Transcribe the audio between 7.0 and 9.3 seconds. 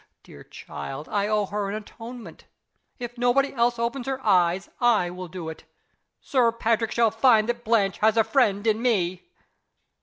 find that Blanche has a friend in Me!"